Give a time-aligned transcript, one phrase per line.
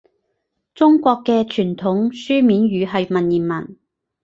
[0.73, 3.77] 中國嘅傳統書面語係文言文